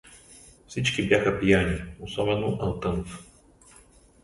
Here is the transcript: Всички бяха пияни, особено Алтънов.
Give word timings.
Всички 0.67 1.07
бяха 1.07 1.39
пияни, 1.39 1.81
особено 2.01 2.57
Алтънов. 2.61 3.25